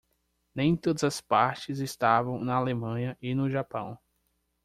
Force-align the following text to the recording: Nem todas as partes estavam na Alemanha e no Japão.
Nem 0.55 0.75
todas 0.75 1.03
as 1.03 1.21
partes 1.21 1.77
estavam 1.77 2.43
na 2.43 2.55
Alemanha 2.55 3.15
e 3.21 3.35
no 3.35 3.47
Japão. 3.51 3.99